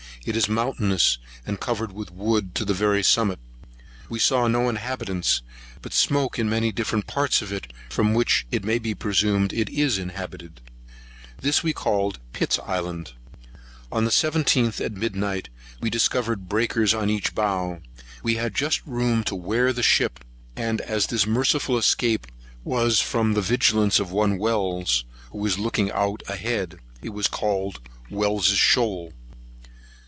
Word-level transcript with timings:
It 0.23 0.35
is 0.37 0.47
mountainous, 0.47 1.17
and 1.47 1.59
covered 1.59 1.93
with 1.93 2.11
wood 2.11 2.53
to 2.53 2.63
the 2.63 2.75
very 2.75 3.01
summit. 3.01 3.39
We 4.07 4.19
saw 4.19 4.47
no 4.47 4.69
inhabitants, 4.69 5.41
but 5.81 5.93
smoke 5.93 6.37
in 6.37 6.47
many 6.47 6.71
different 6.71 7.07
parts 7.07 7.41
of 7.41 7.51
it, 7.51 7.73
from 7.89 8.13
which 8.13 8.45
it 8.51 8.63
may 8.63 8.77
be 8.77 8.93
presumed 8.93 9.51
it 9.51 9.67
is 9.69 9.97
inhabited. 9.97 10.61
This 11.39 11.63
we 11.63 11.73
called 11.73 12.19
Pitt's 12.33 12.59
Island.[140 12.59 13.15
2] 13.89 13.89
On 13.93 14.05
the 14.05 14.11
17th, 14.11 14.79
at 14.85 14.91
midnight, 14.93 15.49
we 15.79 15.89
discovered 15.89 16.47
breakers 16.47 16.93
on 16.93 17.09
each 17.09 17.33
bow. 17.33 17.79
We 18.21 18.35
had 18.35 18.53
just 18.53 18.85
room 18.85 19.23
to 19.23 19.33
wear 19.33 19.73
ship; 19.81 20.19
and 20.55 20.81
as 20.81 21.07
this 21.07 21.25
merciful 21.25 21.79
escape 21.79 22.27
was 22.63 22.99
from 22.99 23.33
the 23.33 23.41
vigilance 23.41 23.99
of 23.99 24.11
one 24.11 24.37
Wells, 24.37 25.03
who 25.31 25.39
was 25.39 25.57
looking 25.57 25.89
out 25.91 26.21
ahead, 26.29 26.77
it 27.01 27.09
was 27.09 27.27
called 27.27 27.81
Wells's 28.11 28.59
Shoals. 28.59 29.13